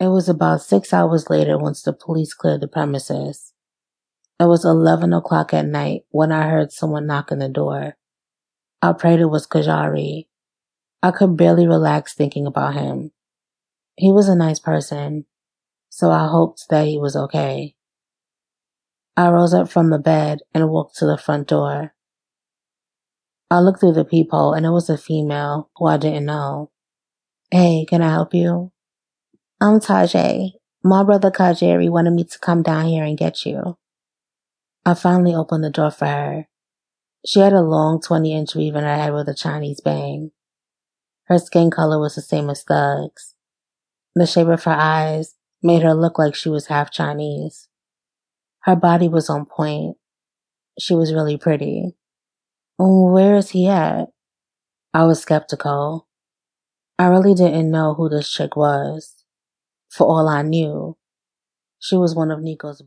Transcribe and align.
It 0.00 0.08
was 0.08 0.28
about 0.28 0.62
six 0.62 0.92
hours 0.92 1.28
later 1.28 1.58
once 1.58 1.82
the 1.82 1.92
police 1.92 2.32
cleared 2.32 2.60
the 2.60 2.68
premises. 2.68 3.52
It 4.38 4.44
was 4.44 4.64
11 4.64 5.12
o'clock 5.12 5.52
at 5.52 5.66
night 5.66 6.02
when 6.10 6.30
I 6.30 6.48
heard 6.48 6.70
someone 6.70 7.06
knock 7.06 7.32
on 7.32 7.40
the 7.40 7.48
door. 7.48 7.96
I 8.80 8.92
prayed 8.92 9.18
it 9.18 9.26
was 9.26 9.46
Ka'Jaire. 9.46 10.26
I 11.02 11.10
could 11.10 11.36
barely 11.36 11.66
relax 11.66 12.14
thinking 12.14 12.46
about 12.46 12.74
him. 12.74 13.10
He 13.96 14.12
was 14.12 14.28
a 14.28 14.36
nice 14.36 14.60
person, 14.60 15.26
so 15.88 16.12
I 16.12 16.28
hoped 16.28 16.66
that 16.70 16.86
he 16.86 16.96
was 16.96 17.16
okay. 17.16 17.74
I 19.16 19.30
rose 19.30 19.52
up 19.52 19.68
from 19.68 19.90
the 19.90 19.98
bed 19.98 20.38
and 20.54 20.70
walked 20.70 20.96
to 20.98 21.06
the 21.06 21.18
front 21.18 21.48
door. 21.48 21.92
I 23.50 23.58
looked 23.58 23.80
through 23.80 23.94
the 23.94 24.04
peephole 24.04 24.52
and 24.52 24.64
it 24.64 24.70
was 24.70 24.88
a 24.88 24.96
female 24.96 25.70
who 25.74 25.86
I 25.86 25.96
didn't 25.96 26.26
know. 26.26 26.70
Hey, 27.50 27.84
can 27.88 28.00
I 28.00 28.10
help 28.10 28.32
you? 28.32 28.70
I'm 29.60 29.80
Tajay. 29.80 30.52
My 30.84 31.02
brother 31.02 31.32
Ka'Jaire 31.32 31.90
wanted 31.90 32.12
me 32.12 32.22
to 32.22 32.38
come 32.38 32.62
down 32.62 32.86
here 32.86 33.02
and 33.02 33.18
get 33.18 33.44
you. 33.44 33.76
I 34.86 34.94
finally 34.94 35.34
opened 35.34 35.64
the 35.64 35.70
door 35.70 35.90
for 35.90 36.06
her. 36.06 36.48
She 37.26 37.40
had 37.40 37.52
a 37.52 37.60
long 37.60 38.00
20 38.00 38.32
inch 38.32 38.54
weave 38.54 38.76
in 38.76 38.84
her 38.84 38.94
head 38.94 39.12
with 39.12 39.28
a 39.28 39.34
Chinese 39.34 39.80
bang. 39.80 40.30
Her 41.24 41.40
skin 41.40 41.72
color 41.72 41.98
was 41.98 42.14
the 42.14 42.22
same 42.22 42.48
as 42.48 42.62
Thug's. 42.62 43.34
The 44.14 44.28
shape 44.28 44.46
of 44.46 44.62
her 44.62 44.76
eyes 44.78 45.34
made 45.60 45.82
her 45.82 45.92
look 45.92 46.20
like 46.20 46.36
she 46.36 46.48
was 46.48 46.68
half 46.68 46.92
Chinese. 46.92 47.68
Her 48.60 48.76
body 48.76 49.08
was 49.08 49.28
on 49.28 49.44
point. 49.44 49.96
She 50.78 50.94
was 50.94 51.12
really 51.12 51.36
pretty. 51.36 51.96
Where 52.78 53.34
is 53.34 53.50
he 53.50 53.66
at? 53.66 54.10
I 54.94 55.02
was 55.02 55.20
skeptical. 55.20 56.06
I 56.96 57.06
really 57.06 57.34
didn't 57.34 57.72
know 57.72 57.94
who 57.94 58.08
this 58.08 58.30
chick 58.30 58.54
was. 58.54 59.17
For 59.98 60.08
all 60.08 60.28
I 60.28 60.42
knew, 60.42 60.96
she 61.80 61.96
was 61.96 62.14
one 62.14 62.30
of 62.30 62.40
Nico's 62.42 62.76